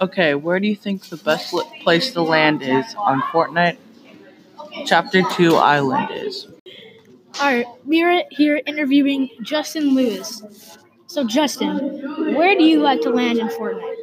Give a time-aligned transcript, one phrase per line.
[0.00, 3.76] Okay, where do you think the best li- place to land is on Fortnite
[4.86, 6.46] Chapter 2 Island is?
[7.38, 10.42] Alright, we're here interviewing Justin Lewis.
[11.06, 13.96] So, Justin, where do you like to land in Fortnite?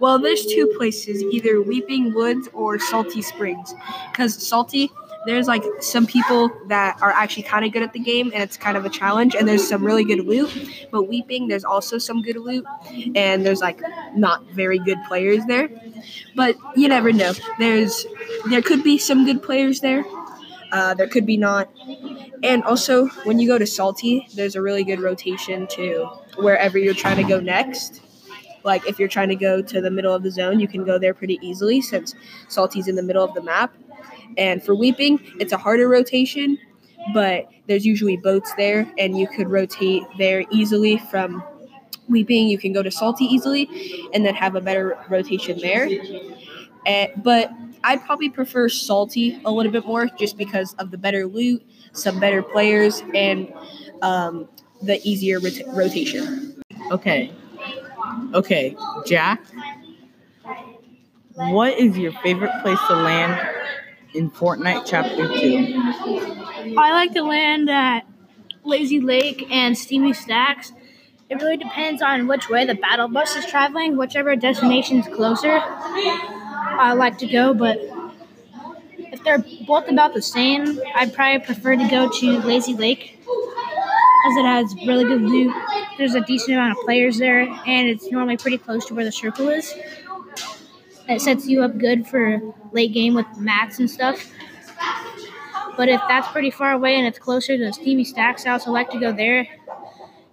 [0.00, 3.74] Well, there's two places, either Weeping Woods or Salty Springs.
[4.10, 4.90] Because Salty,
[5.26, 8.56] there's like some people that are actually kind of good at the game, and it's
[8.56, 10.50] kind of a challenge, and there's some really good loot.
[10.90, 12.64] But Weeping, there's also some good loot,
[13.14, 13.80] and there's like
[14.14, 15.70] not very good players there.
[16.34, 17.32] But you never know.
[17.58, 18.06] There's
[18.50, 20.04] there could be some good players there.
[20.72, 21.70] Uh, there could be not.
[22.42, 26.94] And also, when you go to Salty, there's a really good rotation to wherever you're
[26.94, 28.00] trying to go next.
[28.64, 30.98] Like if you're trying to go to the middle of the zone, you can go
[30.98, 32.14] there pretty easily since
[32.48, 33.74] Salty's in the middle of the map.
[34.36, 36.58] And for Weeping, it's a harder rotation,
[37.12, 41.42] but there's usually boats there, and you could rotate there easily from
[42.08, 42.48] Weeping.
[42.48, 43.68] You can go to Salty easily,
[44.12, 45.88] and then have a better rotation there.
[46.86, 47.50] And, but
[47.84, 52.20] I'd probably prefer Salty a little bit more just because of the better loot, some
[52.20, 53.52] better players, and
[54.02, 54.48] um,
[54.82, 56.60] the easier rot- rotation.
[56.90, 57.32] Okay.
[58.34, 59.42] Okay, Jack.
[61.34, 63.40] What is your favorite place to land
[64.14, 66.74] in Fortnite Chapter 2?
[66.78, 68.06] I like to land at
[68.64, 70.72] Lazy Lake and Steamy Stacks.
[71.28, 75.60] It really depends on which way the battle bus is traveling, whichever destination's closer.
[75.60, 77.78] I like to go, but
[78.98, 83.18] if they're both about the same, I'd probably prefer to go to Lazy Lake
[84.26, 85.54] as it has really good loot.
[85.98, 89.12] There's a decent amount of players there, and it's normally pretty close to where the
[89.12, 89.74] circle is.
[91.08, 92.40] It sets you up good for
[92.72, 94.30] late game with mats and stuff.
[95.76, 98.90] But if that's pretty far away and it's closer to the Steamy Stacks, I like
[98.90, 99.46] to go there.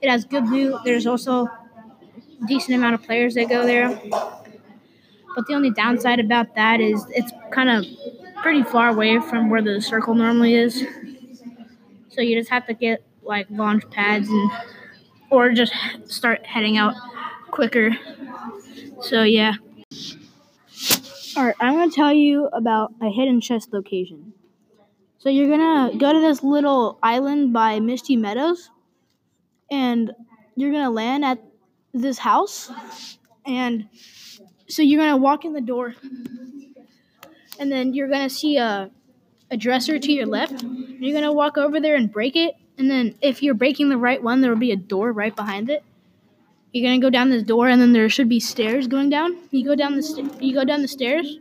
[0.02, 0.80] It has good loot.
[0.86, 1.60] There's also a
[2.48, 3.90] decent amount of players that go there.
[5.36, 7.86] But the only downside about that is it's kind of
[8.42, 10.84] pretty far away from where the circle normally is.
[12.10, 14.52] So you just have to get like launch pads and
[15.30, 15.74] or just
[16.06, 16.94] start heading out
[17.52, 17.92] quicker.
[19.02, 19.54] So yeah.
[21.38, 24.34] Alright, I'm gonna tell you about a hidden chest location.
[25.18, 28.70] So you're gonna go to this little island by Misty Meadows,
[29.70, 30.12] and
[30.56, 31.42] you're gonna land at
[31.94, 32.70] this house,
[33.46, 33.88] and
[34.68, 35.96] so you're gonna walk in the door,
[37.60, 38.92] and then you're gonna see a
[39.50, 40.64] a dresser to your left.
[40.64, 44.22] You're gonna walk over there and break it, and then if you're breaking the right
[44.22, 45.84] one, there will be a door right behind it.
[46.72, 49.38] You're gonna go down this door, and then there should be stairs going down.
[49.52, 51.38] You go down the you go down the stairs,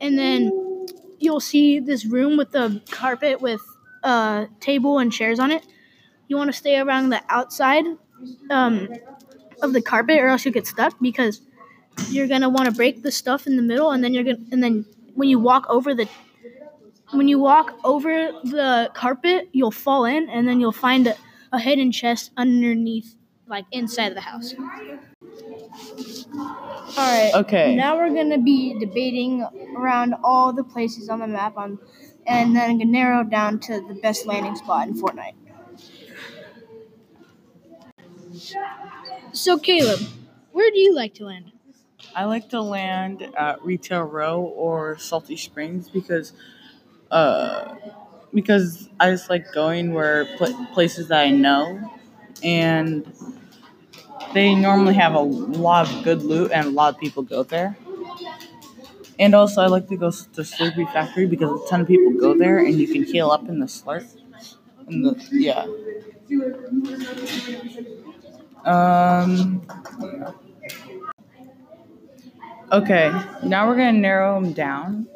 [0.00, 0.86] and then
[1.18, 3.60] you'll see this room with the carpet with
[4.02, 5.66] a table and chairs on it.
[6.28, 7.84] You want to stay around the outside
[8.50, 8.88] um,
[9.62, 11.42] of the carpet, or else you'll get stuck because
[12.08, 14.62] you're gonna want to break the stuff in the middle, and then you're gonna and
[14.62, 16.08] then when you walk over the
[17.12, 21.16] when you walk over the carpet, you'll fall in, and then you'll find a,
[21.52, 23.14] a hidden chest underneath,
[23.46, 24.54] like inside of the house.
[26.82, 27.32] All right.
[27.34, 27.74] Okay.
[27.76, 29.46] Now we're gonna be debating
[29.76, 31.78] around all the places on the map on,
[32.26, 35.34] and then gonna narrow down to the best landing spot in Fortnite.
[39.32, 40.00] So Caleb,
[40.52, 41.52] where do you like to land?
[42.14, 46.32] I like to land at Retail Row or Salty Springs because,
[47.10, 47.76] uh,
[48.32, 51.93] because I just like going where pla- places that I know,
[52.42, 53.10] and
[54.32, 57.76] they normally have a lot of good loot and a lot of people go there.
[59.18, 62.36] And also, I like to go to Sleepy Factory because a ton of people go
[62.36, 64.06] there, and you can heal up in the slurp.
[64.88, 65.66] In the yeah.
[68.64, 69.62] Um.
[72.72, 73.12] Okay,
[73.44, 75.06] now we're gonna narrow them down.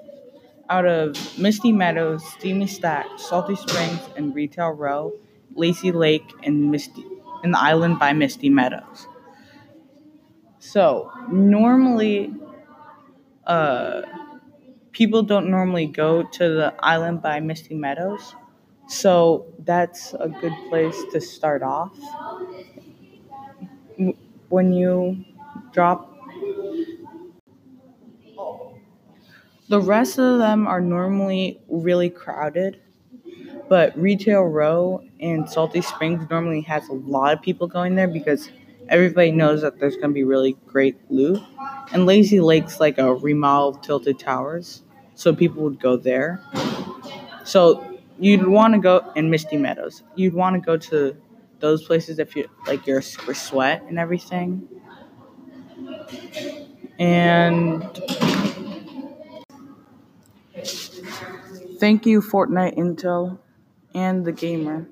[0.71, 5.13] Out of Misty Meadows, Steamy Stack, Salty Springs, and Retail Row,
[5.55, 7.05] Lazy Lake, and Misty,
[7.43, 9.07] and the island by Misty Meadows.
[10.61, 12.33] So normally,
[13.47, 14.03] uh,
[14.93, 18.35] people don't normally go to the island by Misty Meadows,
[18.89, 21.97] so that's a good place to start off.
[24.49, 25.25] When you
[25.73, 26.11] drop
[29.69, 32.81] The rest of them are normally really crowded,
[33.69, 38.51] but Retail Row and Salty Springs normally has a lot of people going there because
[38.89, 41.43] everybody knows that there's going to be really great loot.
[41.93, 44.83] And Lazy Lake's like a remodeled Tilted Towers,
[45.15, 46.43] so people would go there.
[47.45, 50.03] So you'd want to go in Misty Meadows.
[50.15, 51.17] You'd want to go to
[51.61, 54.69] those places if you like you're super sweat and everything.
[56.99, 57.83] And
[61.79, 63.39] thank you, Fortnite Intel
[63.99, 64.87] and the gamer.